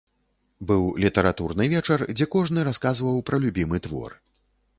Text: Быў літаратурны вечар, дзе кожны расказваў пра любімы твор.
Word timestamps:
Быў 0.69 0.87
літаратурны 1.03 1.67
вечар, 1.75 1.99
дзе 2.17 2.29
кожны 2.37 2.65
расказваў 2.69 3.23
пра 3.29 3.41
любімы 3.45 3.77
твор. 3.89 4.19